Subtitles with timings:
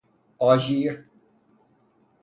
[0.39, 1.05] آژیر